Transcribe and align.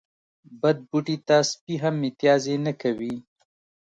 بد 0.61 0.77
بوټي 0.89 1.17
ته 1.27 1.37
سپي 1.51 1.75
هم 1.83 1.95
متازې 2.03 2.55
نه 2.65 2.73
کوی. 2.81 3.13